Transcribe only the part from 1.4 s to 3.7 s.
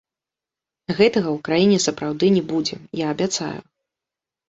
краіне сапраўды не будзе, я абяцаю.